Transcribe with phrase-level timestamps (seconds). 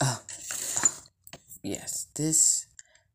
[0.00, 0.18] Uh,
[1.62, 2.66] yes, this.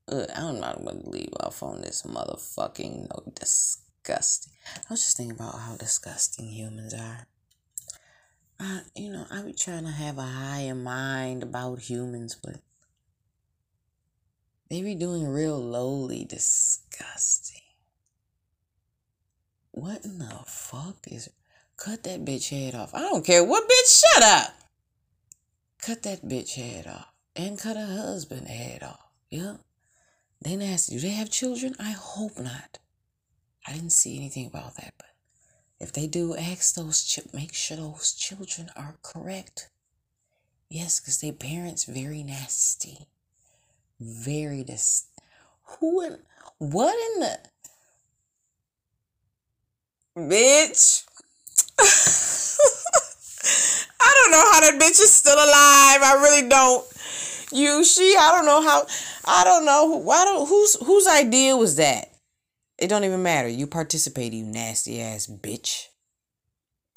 [0.07, 4.53] Uh, I'm not to leave off on this motherfucking no disgusting.
[4.89, 7.27] I was just thinking about how disgusting humans are.
[8.59, 12.57] I, you know, I be trying to have a higher mind about humans, but
[14.69, 17.61] they be doing real lowly disgusting.
[19.71, 21.29] What in the fuck is
[21.77, 22.93] cut that bitch head off?
[22.93, 24.60] I don't care what bitch shut up.
[25.81, 27.11] Cut that bitch head off.
[27.35, 29.07] And cut her husband head off.
[29.29, 29.55] Yeah.
[30.41, 30.95] They nasty.
[30.95, 31.75] Do they have children?
[31.79, 32.79] I hope not.
[33.65, 35.07] I didn't see anything about that, but
[35.79, 39.69] if they do, ask those ch- make sure those children are correct.
[40.69, 43.07] Yes, because their parents very nasty.
[43.99, 45.05] Very dis
[45.63, 46.17] who in
[46.57, 47.39] what in the
[50.17, 51.03] bitch?
[54.21, 56.01] I don't know how that bitch is still alive.
[56.03, 56.85] I really don't.
[57.51, 58.85] You, she, I don't know how.
[59.25, 59.97] I don't know.
[59.97, 62.11] Why don't whose whose idea was that?
[62.77, 63.47] It don't even matter.
[63.47, 65.87] You participate, you nasty ass bitch.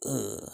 [0.06, 0.50] Ugh.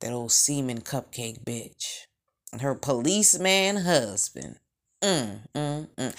[0.00, 2.06] That old semen cupcake bitch.
[2.52, 4.56] And her policeman husband.
[5.02, 6.16] Mm, mm, mm.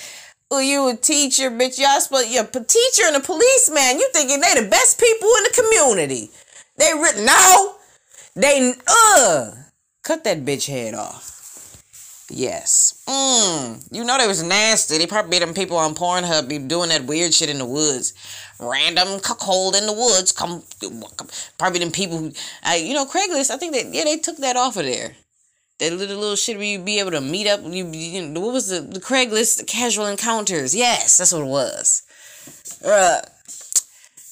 [0.50, 1.78] Oh, you a teacher, bitch.
[1.78, 4.00] Y'all supposed you're a teacher and a policeman.
[4.00, 6.32] You thinking they the best people in the community.
[6.78, 7.76] They written no.
[8.36, 9.52] They uh
[10.04, 11.32] cut that bitch head off.
[12.30, 13.04] Yes.
[13.10, 13.88] Mm.
[13.92, 14.98] You know they was nasty.
[14.98, 18.14] They probably them people on Pornhub be doing that weird shit in the woods.
[18.58, 20.32] Random cuckold in the woods.
[20.32, 20.64] Come,
[21.58, 22.32] probably them people who,
[22.66, 23.52] uh, you know, Craigslist.
[23.52, 25.16] I think that yeah, they took that off of there.
[25.80, 27.62] That little little shit where you be able to meet up.
[27.64, 30.74] You, you what was the, the Craigslist casual encounters?
[30.74, 32.04] Yes, that's what it was.
[32.86, 33.22] Uh,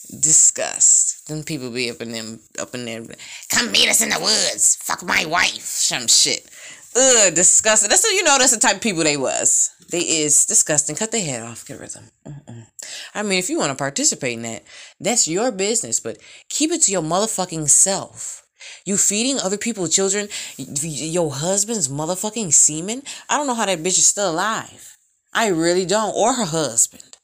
[0.09, 1.27] disgust.
[1.27, 3.03] Then people be up in them up in there.
[3.49, 4.77] Come meet us in the woods.
[4.81, 5.61] Fuck my wife.
[5.61, 6.49] Some shit.
[6.95, 7.89] Ugh, disgusting.
[7.89, 9.71] That's so you know that's the type of people they was.
[9.91, 10.95] They is disgusting.
[10.95, 11.65] Cut their head off.
[11.65, 12.65] Get rid of them.
[13.13, 14.63] I mean, if you want to participate in that,
[14.99, 15.99] that's your business.
[15.99, 16.17] But
[16.49, 18.43] keep it to your motherfucking self.
[18.85, 20.27] You feeding other people's children,
[20.57, 23.03] your husband's motherfucking semen.
[23.29, 24.97] I don't know how that bitch is still alive.
[25.33, 26.15] I really don't.
[26.15, 27.17] Or her husband.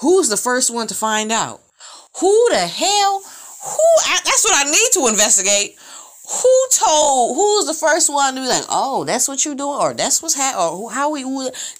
[0.00, 1.60] Who's the first one to find out?
[2.20, 3.22] Who the hell?
[3.64, 3.86] Who?
[4.04, 5.76] I, that's what I need to investigate.
[6.28, 9.92] Who told who's the first one to be like oh that's what you doing or
[9.92, 11.24] that's what's happening or how we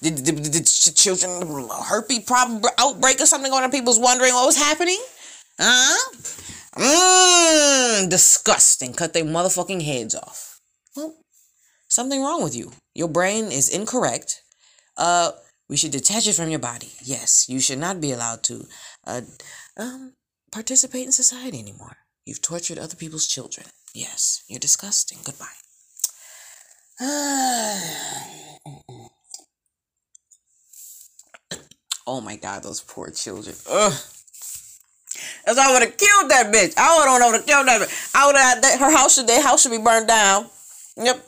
[0.01, 3.71] did, did, did, did children herpes problem outbreak or something going on?
[3.71, 4.99] People's wondering what was happening?
[5.57, 6.11] Huh?
[6.75, 8.93] Mmm, disgusting.
[8.93, 10.59] Cut their motherfucking heads off.
[10.95, 11.15] Well
[11.87, 12.73] something wrong with you.
[12.93, 14.41] Your brain is incorrect.
[14.97, 15.31] Uh
[15.69, 16.91] we should detach it from your body.
[17.01, 18.65] Yes you should not be allowed to
[19.07, 19.21] uh
[19.77, 20.13] um
[20.53, 25.19] participate in society anymore you've tortured other people's children Yes, you're disgusting.
[25.23, 25.45] Goodbye.
[32.07, 33.55] oh my god, those poor children.
[33.69, 33.93] Ugh.
[35.45, 36.73] As I would have killed that bitch.
[36.75, 38.11] I would have killed that bitch.
[38.15, 40.47] I would have that her house should their house should be burned down.
[40.97, 41.23] Yep.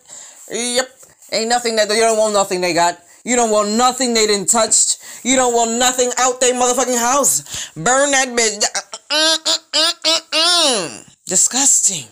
[0.52, 0.90] Yep.
[1.34, 3.00] Ain't nothing that you don't want nothing they got.
[3.24, 5.00] You don't want nothing they didn't touched.
[5.24, 7.72] You don't want nothing out their motherfucking house.
[7.74, 8.64] Burn that bitch.
[11.28, 12.08] Disgusting.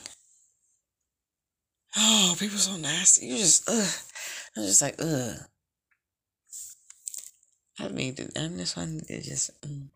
[1.96, 3.28] Oh, people so nasty.
[3.28, 3.94] You just, ugh.
[4.58, 5.38] I'm just like, ugh.
[7.80, 9.62] I mean, I'm just one is just.
[9.62, 9.88] Mm.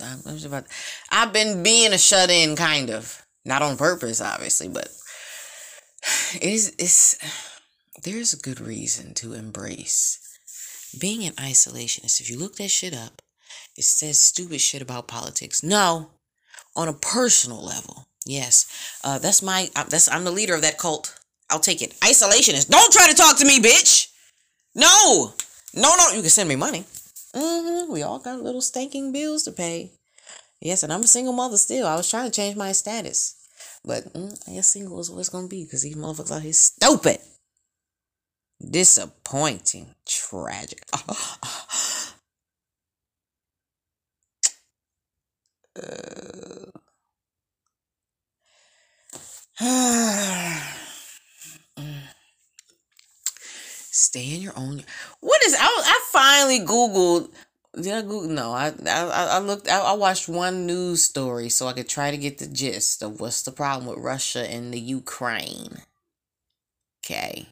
[0.00, 0.64] I'm, I'm just about.
[1.10, 4.88] I've been being a shut in, kind of, not on purpose, obviously, but
[6.34, 6.74] it is.
[6.78, 7.18] It's
[8.02, 10.20] there's a good reason to embrace
[11.00, 12.20] being an isolationist.
[12.20, 13.22] If you look that shit up,
[13.76, 15.62] it says stupid shit about politics.
[15.62, 16.10] No,
[16.74, 19.70] on a personal level, Yes, uh, that's my.
[19.76, 21.16] Uh, that's I'm the leader of that cult.
[21.48, 21.94] I'll take it.
[22.00, 22.68] Isolationist.
[22.68, 24.08] Don't try to talk to me, bitch.
[24.74, 25.32] No,
[25.72, 26.10] no, no.
[26.12, 26.84] You can send me money.
[27.34, 27.92] Mm-hmm.
[27.92, 29.92] We all got little stinking bills to pay.
[30.60, 31.86] Yes, and I'm a single mother still.
[31.86, 33.36] I was trying to change my status,
[33.84, 36.52] but mm, I guess single is what it's gonna be because these motherfuckers out here
[36.52, 37.18] stupid,
[38.68, 40.82] disappointing, tragic.
[53.98, 54.82] Stay in your own.
[55.20, 55.54] What is?
[55.54, 57.30] I I finally googled.
[57.74, 58.28] Did I Google?
[58.28, 59.68] No, I I I looked.
[59.70, 63.20] I, I watched one news story so I could try to get the gist of
[63.20, 65.78] what's the problem with Russia and the Ukraine.
[67.04, 67.46] Okay.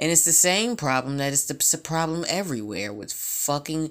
[0.00, 3.90] And it's the same problem that it's the problem everywhere with fucking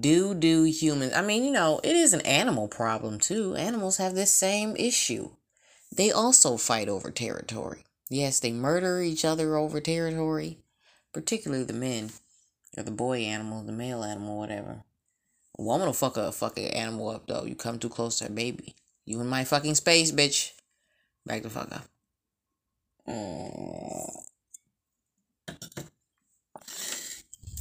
[0.00, 1.12] doo doo humans.
[1.14, 3.56] I mean, you know, it is an animal problem too.
[3.56, 5.30] Animals have this same issue
[5.94, 7.84] they also fight over territory.
[8.10, 10.58] Yes, they murder each other over territory,
[11.12, 12.10] particularly the men,
[12.76, 14.84] or the boy animal, the male animal, whatever.
[15.58, 17.44] A woman will fuck a fucking animal up though.
[17.44, 18.76] You come too close to her baby.
[19.04, 20.52] You in my fucking space, bitch.
[21.26, 21.84] Back the fuck up.
[23.08, 23.97] Mm.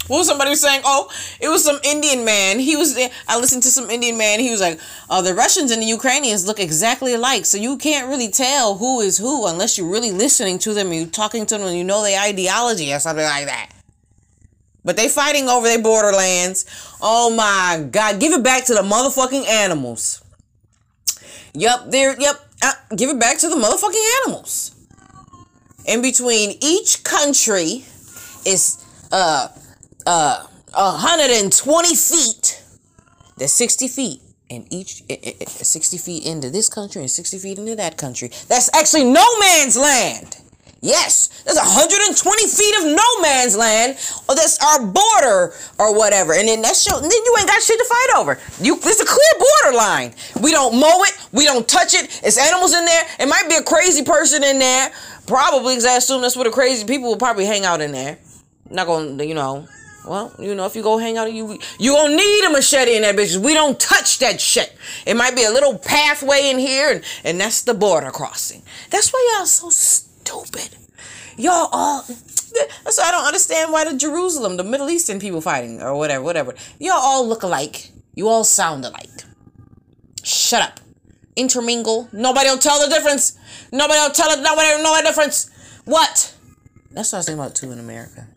[0.08, 0.82] What was somebody saying?
[0.86, 1.12] Oh,
[1.42, 2.60] it was some Indian man.
[2.60, 2.98] He was.
[3.28, 4.40] I listened to some Indian man.
[4.40, 8.08] He was like, "Oh, the Russians and the Ukrainians look exactly alike, so you can't
[8.08, 11.58] really tell who is who unless you're really listening to them and you're talking to
[11.58, 13.72] them and you know their ideology or something like that."
[14.86, 16.66] But they fighting over their borderlands.
[17.02, 18.22] Oh my God!
[18.22, 20.22] Give it back to the motherfucking animals.
[21.54, 22.36] Yep, they're yep.
[22.62, 24.74] Uh, give it back to the motherfucking animals.
[25.86, 27.84] In between each country
[28.46, 29.50] is uh
[30.08, 32.64] uh 120 feet.
[33.38, 34.22] That's 60 feet.
[34.50, 38.30] And each 60 feet into this country and 60 feet into that country.
[38.48, 40.38] That's actually no man's land.
[40.80, 43.98] Yes, there's 120 feet of no man's land,
[44.30, 46.34] or that's our border, or whatever.
[46.34, 48.40] And then that's show, then you ain't got shit to fight over.
[48.62, 50.14] You, it's a clear border line.
[50.42, 52.22] We don't mow it, we don't touch it.
[52.24, 53.04] It's animals in there.
[53.20, 54.92] It might be a crazy person in there,
[55.26, 58.20] probably, because I assume that's where the crazy people will probably hang out in there.
[58.70, 59.68] Not gonna, you know,
[60.08, 63.02] well, you know, if you go hang out, you you gonna need a machete in
[63.04, 63.38] that bitch.
[63.38, 64.76] We don't touch that shit.
[65.06, 68.64] It might be a little pathway in here, and, and that's the border crossing.
[68.90, 70.70] That's why y'all so stupid.
[71.38, 72.04] Y'all all.
[72.04, 76.56] So I don't understand why the Jerusalem, the Middle Eastern people fighting or whatever, whatever.
[76.80, 77.92] Y'all all look alike.
[78.16, 79.10] You all sound alike.
[80.24, 80.80] Shut up.
[81.36, 82.10] Intermingle.
[82.12, 83.38] Nobody will tell the difference.
[83.72, 84.42] Nobody will tell it.
[84.42, 85.52] Nobody will know the difference.
[85.86, 86.34] What?
[86.92, 88.28] That's what I was thinking about too in America.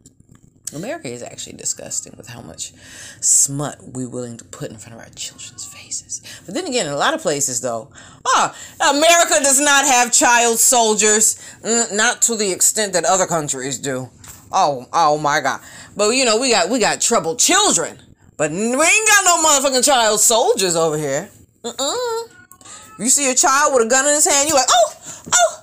[0.72, 2.72] America is actually disgusting with how much
[3.20, 6.22] smut we're willing to put in front of our children's faces.
[6.46, 7.90] But then again, in a lot of places, though,
[8.26, 13.78] ah, America does not have child soldiers, mm, not to the extent that other countries
[13.78, 14.08] do.
[14.52, 15.60] Oh, oh my God!
[15.96, 17.98] But you know, we got we got troubled children,
[18.36, 18.74] but we ain't
[19.08, 21.30] got no motherfucking child soldiers over here.
[21.62, 22.28] Mm-mm.
[22.98, 24.94] You see a child with a gun in his hand, you like, oh,
[25.34, 25.62] oh,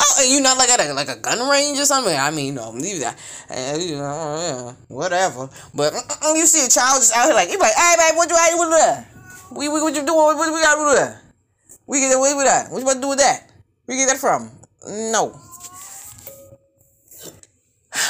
[0.00, 2.16] Oh, and you not like at a, like a gun range or something?
[2.16, 3.18] I mean, no, leave that.
[3.50, 5.48] Uh, you know, yeah, whatever.
[5.74, 5.92] But
[6.34, 8.50] you see a child just out here like, you like, hey, babe, what you what
[8.50, 9.06] you do that?
[9.50, 10.16] We, we, what you doing?
[10.16, 11.22] What, we gotta do that?
[11.86, 12.70] We get away with that.
[12.70, 13.50] What you about to do with that?
[13.86, 14.50] Where you get that from?
[14.86, 15.32] No.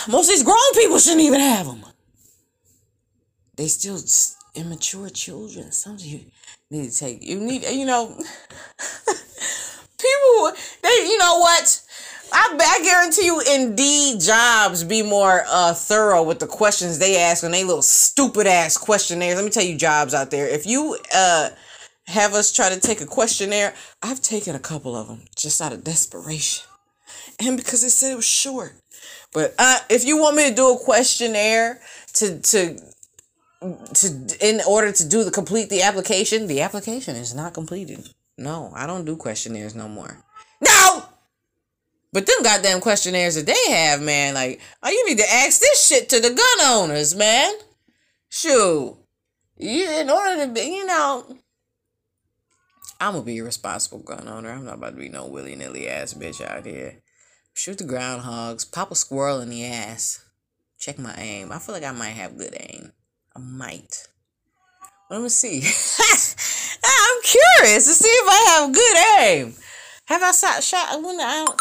[0.09, 1.85] Most of these grown people shouldn't even have them.
[3.57, 3.99] They still
[4.55, 5.71] immature children.
[5.71, 6.21] Something you
[6.71, 7.23] need to take.
[7.23, 8.19] You need, you know.
[10.83, 11.83] They you know what?
[12.31, 17.43] I, I guarantee you indeed jobs be more uh, thorough with the questions they ask
[17.43, 19.37] on they little stupid ass questionnaires.
[19.37, 20.47] Let me tell you jobs out there.
[20.47, 21.51] If you uh
[22.09, 25.73] have us try to take a questionnaire i've taken a couple of them just out
[25.73, 26.65] of desperation.
[27.41, 28.73] And because they said it was short.
[29.33, 31.81] But uh, if you want me to do a questionnaire
[32.15, 32.79] to to
[33.95, 38.09] to in order to do the complete the application the application is not completed.
[38.37, 40.25] No, I don't do questionnaires no more.
[40.61, 41.05] No!
[42.13, 45.87] But them goddamn questionnaires that they have, man, like, oh, you need to ask this
[45.87, 47.55] shit to the gun owners, man.
[48.31, 48.97] Shoot.
[49.57, 51.37] You, in order to be, you know,
[53.01, 54.51] I'm gonna be a responsible gun owner.
[54.51, 57.01] I'm not about to be no willy nilly ass bitch out here.
[57.55, 60.25] Shoot the groundhogs, pop a squirrel in the ass.
[60.79, 61.53] Check my aim.
[61.53, 62.93] I feel like I might have good aim.
[63.35, 64.07] I might.
[65.11, 65.59] Let me see.
[66.85, 69.55] I'm curious to see if I have good aim.
[70.09, 71.61] Have I shot shot when I don't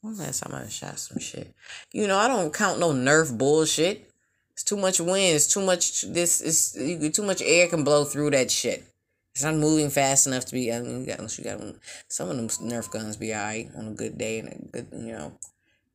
[0.00, 1.54] when last time I shot some shit?
[1.92, 4.10] You know, I don't count no Nerf bullshit.
[4.52, 5.36] It's too much wind.
[5.36, 6.02] It's too much.
[6.02, 8.84] This is too much air can blow through that shit.
[9.32, 10.72] It's not moving fast enough to be.
[10.72, 11.60] I mean, you got, you got
[12.08, 15.12] some of them Nerf guns be alright on a good day and a good, you
[15.12, 15.32] know,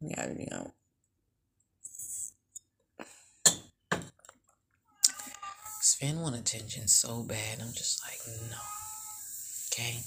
[0.01, 0.71] yeah, you know,
[5.81, 7.59] Sven want attention so bad.
[7.61, 8.19] I'm just like,
[8.49, 8.57] no.
[9.71, 10.03] Okay?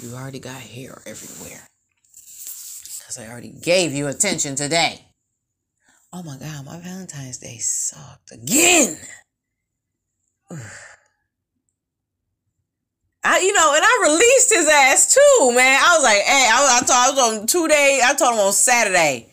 [0.00, 1.68] You already got hair everywhere.
[2.14, 5.00] Because I already gave you attention today.
[6.12, 8.96] Oh my God, my Valentine's Day sucked again.
[13.24, 15.80] I, you know, and I released his ass too, man.
[15.82, 18.02] I was like, hey, I, was, I, told, I was on two days.
[18.02, 19.28] I told him on Saturday,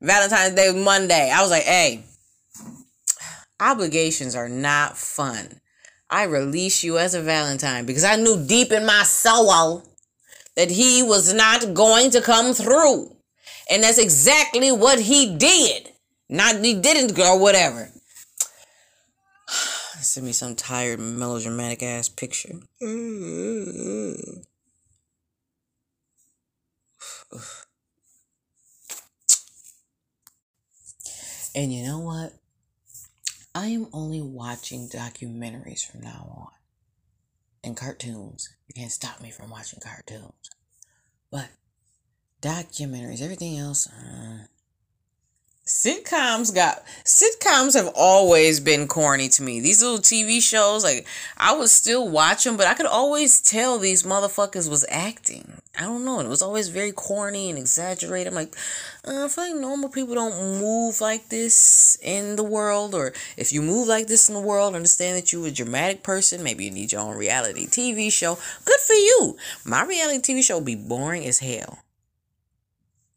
[0.00, 1.30] Valentine's Day was Monday.
[1.30, 2.02] I was like, hey,
[3.60, 5.60] Obligations are not fun.
[6.12, 9.82] I release you as a Valentine because I knew deep in my soul
[10.56, 13.16] that he was not going to come through.
[13.70, 15.88] And that's exactly what he did.
[16.28, 17.88] Not he didn't or whatever.
[20.02, 22.60] Send me some tired melodramatic ass picture.
[31.54, 32.32] And you know what?
[33.54, 36.48] I am only watching documentaries from now on.
[37.64, 38.48] And cartoons.
[38.66, 40.50] You can't stop me from watching cartoons.
[41.30, 41.50] But
[42.40, 43.88] documentaries, everything else.
[43.88, 44.46] Uh,
[45.72, 49.58] sitcoms got sitcoms have always been corny to me.
[49.58, 51.06] These little tv shows like
[51.38, 55.50] i would still watch them but i could always tell these motherfuckers was acting.
[55.78, 58.28] I don't know it was always very corny and exaggerated.
[58.28, 58.54] I'm like
[59.08, 63.50] uh, i feel like normal people don't move like this in the world or if
[63.50, 66.42] you move like this in the world understand that you're a dramatic person.
[66.42, 68.36] Maybe you need your own reality tv show.
[68.66, 69.38] Good for you.
[69.64, 71.78] My reality tv show be boring as hell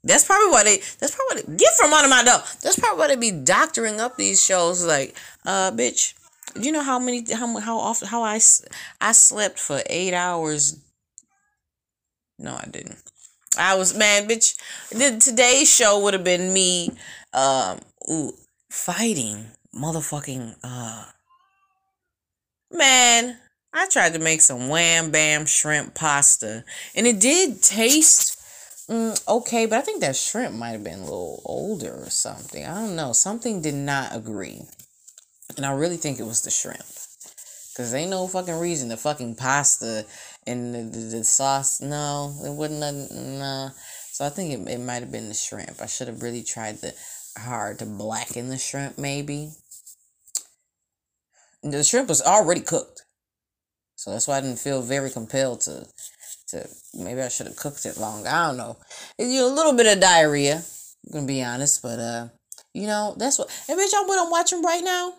[0.06, 0.78] that's probably why they.
[1.00, 2.40] That's probably they, get from under my door.
[2.62, 4.86] That's probably why they be doctoring up these shows.
[4.86, 6.14] Like, uh, bitch,
[6.54, 8.40] do you know how many how how often how I
[9.02, 10.80] I slept for eight hours?
[12.38, 12.98] No, I didn't.
[13.58, 14.56] I was man, bitch.
[14.90, 16.92] The today's show would have been me,
[17.34, 18.34] um, ooh,
[18.70, 19.46] fighting
[19.76, 21.06] motherfucking uh.
[22.72, 23.38] Man,
[23.74, 28.40] I tried to make some wham bam shrimp pasta, and it did taste
[28.90, 32.64] Mm, okay, but I think that shrimp might have been a little older or something.
[32.64, 33.14] I don't know.
[33.14, 34.62] Something did not agree.
[35.58, 36.86] And I really think it was the shrimp.
[37.74, 40.06] Because ain't no fucking reason the fucking pasta
[40.46, 41.82] and the, the, the sauce.
[41.82, 42.80] No, it wouldn't.
[43.12, 43.70] No.
[44.12, 45.82] So I think it, it might have been the shrimp.
[45.82, 46.94] I should have really tried the
[47.38, 49.52] hard to blacken the shrimp, maybe.
[51.64, 53.02] The shrimp was already cooked.
[53.96, 55.88] So that's why I didn't feel very compelled to
[56.94, 58.30] maybe I should have cooked it longer.
[58.30, 58.78] I don't know.
[59.18, 60.64] You a little bit of diarrhea.
[61.06, 62.28] I'm gonna be honest, but uh,
[62.74, 63.50] you know that's what.
[63.68, 65.14] Hey, bitch, y'all what I'm watching right now?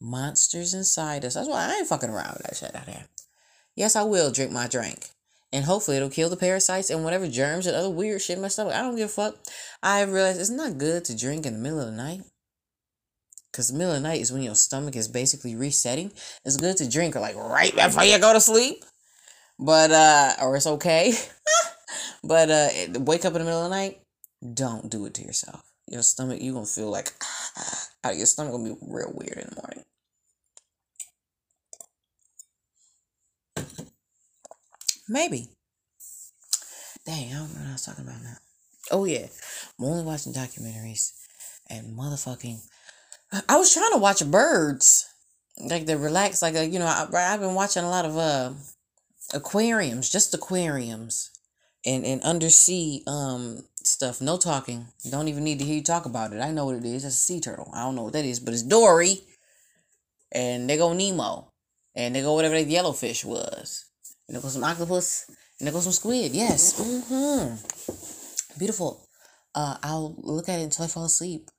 [0.00, 1.34] Monsters Inside Us.
[1.34, 3.06] That's why I ain't fucking around with that shit out there.
[3.76, 5.08] Yes, I will drink my drink.
[5.52, 8.48] And hopefully it'll kill the parasites and whatever germs and other weird shit in my
[8.48, 8.74] stomach.
[8.74, 9.36] I don't give a fuck.
[9.82, 12.22] I realize it's not good to drink in the middle of the night.
[13.50, 16.10] Because the middle of the night is when your stomach is basically resetting.
[16.44, 18.82] It's good to drink like right before you go to sleep.
[19.62, 21.14] But uh or it's okay.
[22.24, 24.00] but uh wake up in the middle of the night,
[24.42, 25.62] don't do it to yourself.
[25.86, 27.12] Your stomach, you're gonna feel like
[28.04, 29.84] your stomach gonna be real weird in the morning.
[35.08, 35.48] Maybe.
[37.06, 38.36] Dang, I don't know what I was talking about now.
[38.90, 39.26] Oh yeah.
[39.78, 41.12] I'm only watching documentaries
[41.70, 42.58] and motherfucking
[43.48, 45.08] I was trying to watch birds.
[45.58, 48.52] Like the relax, like, uh, you know, I, I've been watching a lot of uh
[49.32, 51.30] aquariums, just aquariums,
[51.84, 54.20] and and undersea um stuff.
[54.20, 54.86] No talking.
[55.10, 56.40] Don't even need to hear you talk about it.
[56.40, 57.04] I know what it is.
[57.04, 57.70] It's a sea turtle.
[57.74, 59.20] I don't know what that is, but it's Dory.
[60.34, 61.52] And they go Nemo,
[61.94, 63.84] and they go whatever that yellowfish was.
[64.26, 65.26] And there goes some octopus,
[65.58, 66.32] and there goes some squid.
[66.32, 66.80] Yes.
[66.80, 68.58] Mm-hmm.
[68.58, 69.06] Beautiful.
[69.54, 71.50] Uh, I'll look at it until I fall asleep.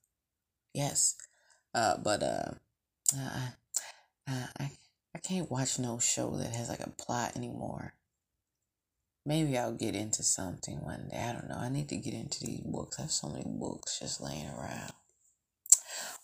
[0.73, 1.15] Yes.
[1.75, 2.51] Uh, but uh,
[3.15, 3.47] uh,
[4.27, 4.71] uh I
[5.15, 7.93] I can't watch no show that has like a plot anymore.
[9.25, 11.17] Maybe I'll get into something one day.
[11.17, 11.57] I don't know.
[11.57, 12.99] I need to get into these books.
[12.99, 14.91] I have so many books just laying around.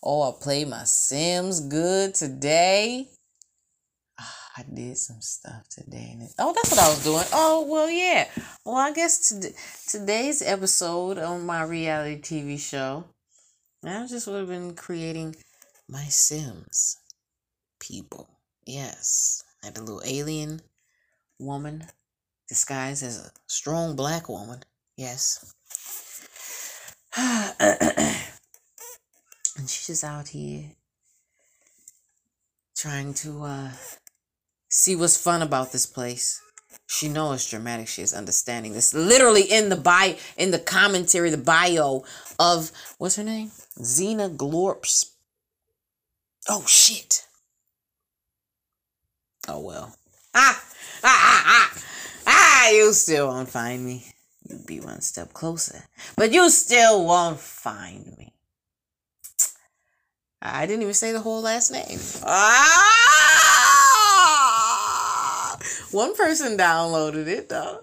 [0.02, 3.08] Oh, I played my Sims good today.
[4.20, 6.18] Oh, I did some stuff today.
[6.38, 7.24] Oh, that's what I was doing.
[7.32, 8.28] Oh, well, yeah.
[8.66, 9.52] Well, I guess to,
[9.88, 13.04] today's episode on my reality TV show,
[13.84, 15.36] I just would have been creating
[15.88, 16.98] my Sims
[17.78, 18.39] people.
[18.66, 20.60] Yes, like a little alien
[21.38, 21.84] woman
[22.48, 24.62] disguised as a strong black woman.
[24.96, 25.54] Yes.
[27.16, 27.48] and
[29.66, 30.64] she's just out here
[32.76, 33.70] trying to uh
[34.68, 36.40] see what's fun about this place.
[36.86, 37.88] She knows it's dramatic.
[37.88, 38.94] She is understanding this.
[38.94, 42.04] Literally in the bio, in the commentary, the bio
[42.38, 43.50] of what's her name?
[43.78, 45.12] Xena Glorps.
[46.48, 47.26] Oh shit.
[49.52, 49.92] Oh well.
[50.32, 50.62] Ah!
[51.02, 51.20] Ah!
[51.32, 51.42] Ah!
[51.46, 51.72] Ah!
[52.24, 52.70] Ah!
[52.70, 54.04] You still won't find me.
[54.48, 55.88] You'd be one step closer.
[56.16, 58.32] But you still won't find me.
[60.40, 61.98] I didn't even say the whole last name.
[62.24, 63.00] Ah!
[65.90, 67.80] One person downloaded it though.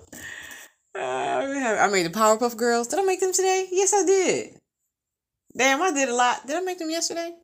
[0.95, 2.87] Uh, I made the Powerpuff Girls.
[2.87, 3.67] Did I make them today?
[3.69, 4.57] Yes, I did.
[5.55, 6.47] Damn, I did a lot.
[6.47, 7.35] Did I make them yesterday?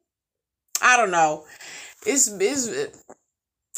[0.81, 1.43] I don't know.
[2.05, 2.69] It's it's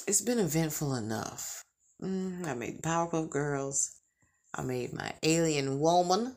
[0.08, 1.64] it's been eventful enough.
[2.02, 4.00] Mm, I made Powerpuff Girls.
[4.54, 6.36] I made my Alien Woman.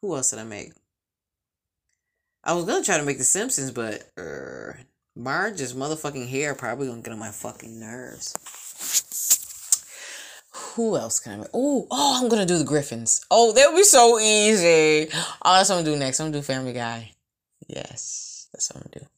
[0.00, 0.72] Who else did I make?
[2.44, 4.72] I was gonna try to make The Simpsons, but uh,
[5.16, 8.34] Marge's motherfucking hair probably gonna get on my fucking nerves.
[10.74, 11.36] who else can I?
[11.38, 11.48] Make?
[11.54, 13.24] Oh, oh, I'm gonna do the Griffins.
[13.30, 15.08] Oh, that would be so easy.
[15.44, 16.20] Oh, that's what I'm gonna do next.
[16.20, 17.12] I'm gonna do Family Guy.
[17.66, 19.15] Yes, that's what I'm gonna do.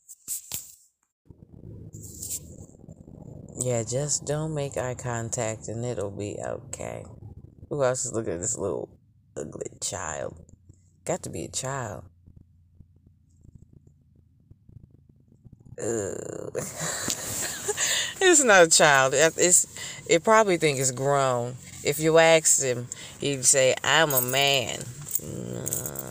[3.60, 7.04] Yeah, just don't make eye contact and it'll be okay.
[7.68, 8.88] Who else is looking at this little
[9.36, 10.36] ugly child?
[11.04, 12.04] Got to be a child.
[18.20, 19.14] It's not a child.
[19.14, 19.66] It's
[20.08, 21.54] it probably think it's grown.
[21.84, 22.88] If you ask him,
[23.20, 26.07] he'd say, "I'm a man." Mm.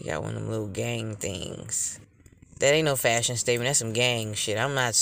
[0.00, 2.00] He got one of them little gang things.
[2.58, 3.68] That ain't no fashion statement.
[3.68, 4.56] That's some gang shit.
[4.56, 4.96] I'm not.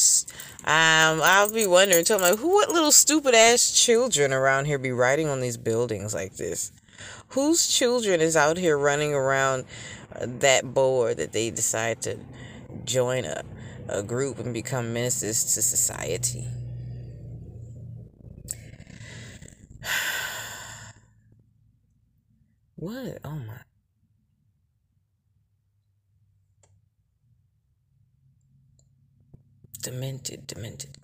[0.65, 2.05] Um, I'll be wondering.
[2.05, 6.15] Tell me, who, what little stupid ass children around here be riding on these buildings
[6.15, 6.73] like this?
[7.29, 9.67] Whose children is out here running around
[10.17, 12.19] uh, that board that they decide to
[12.85, 13.45] join a,
[13.89, 16.49] a group and become ministers to society?
[22.81, 23.19] What?
[23.25, 23.68] Oh my.
[29.83, 30.99] Demented, demented.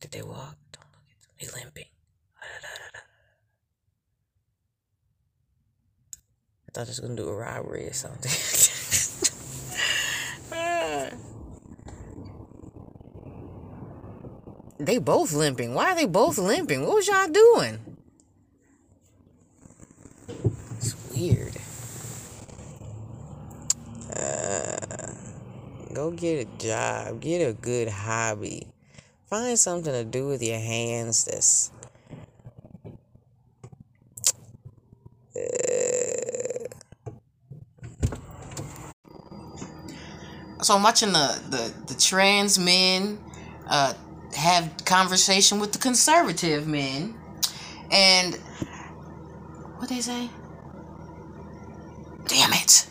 [0.00, 0.56] Did they walk?
[0.72, 1.30] Don't look at them.
[1.36, 1.84] He's limping.
[6.68, 8.30] I thought I was gonna do a robbery or something.
[14.78, 15.74] they both limping.
[15.74, 16.86] Why are they both limping?
[16.86, 17.78] What was y'all doing?
[20.76, 21.56] It's weird.
[24.14, 25.12] Uh,
[25.98, 27.20] go get a job.
[27.20, 28.68] Get a good hobby.
[29.26, 31.72] Find something to do with your hands that's
[40.62, 43.18] so I'm watching the the, the trans men
[43.68, 43.94] uh,
[44.36, 47.16] have conversation with the conservative men,
[47.90, 48.36] and
[49.78, 50.30] what they say?
[52.28, 52.86] Damn it!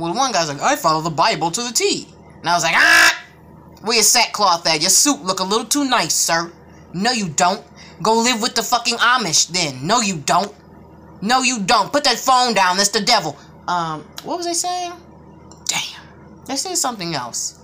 [0.00, 2.08] Well, one guy's like, I follow the Bible to the T,
[2.38, 3.22] and I was like, ah,
[3.82, 4.80] where your sackcloth at?
[4.80, 6.50] Your suit look a little too nice, sir.
[6.94, 7.62] No, you don't.
[8.02, 9.86] Go live with the fucking Amish then.
[9.86, 10.54] No, you don't.
[11.20, 11.92] No, you don't.
[11.92, 12.78] Put that phone down.
[12.78, 13.38] That's the devil.
[13.68, 14.92] Um, what was I saying?
[15.66, 16.02] Damn.
[16.46, 17.60] They said something else.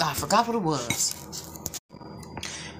[0.00, 1.14] Oh, I forgot what it was.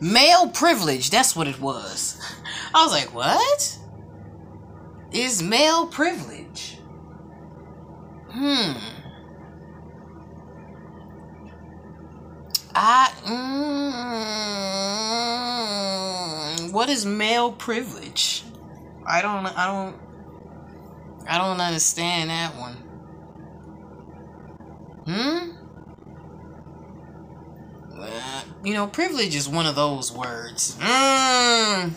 [0.01, 1.11] Male privilege.
[1.11, 2.21] That's what it was.
[2.75, 3.79] I was like, what?
[5.13, 6.68] Is male privilege?
[8.39, 8.73] Hmm.
[12.73, 13.11] I.
[16.63, 18.45] Mm, what is male privilege?
[19.05, 19.97] I don't I don't
[21.29, 22.77] I don't understand that one.
[25.07, 25.49] Hmm?
[28.63, 30.77] You know, privilege is one of those words.
[30.77, 31.95] Mm,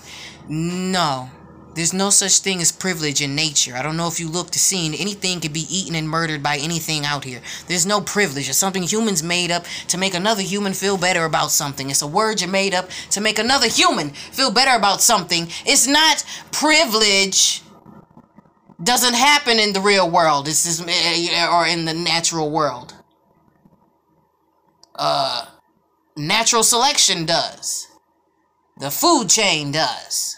[0.50, 1.30] no.
[1.74, 3.76] There's no such thing as privilege in nature.
[3.76, 6.58] I don't know if you look to see anything can be eaten and murdered by
[6.58, 7.42] anything out here.
[7.68, 8.50] There's no privilege.
[8.50, 11.90] It's something humans made up to make another human feel better about something.
[11.90, 15.48] It's a word you made up to make another human feel better about something.
[15.66, 17.62] It's not privilege.
[18.84, 20.50] Doesn't happen in the real world.
[20.50, 22.96] It's just, eh, or in the natural world.
[24.96, 25.46] Uh,
[26.18, 27.88] natural selection does.
[28.78, 30.36] The food chain does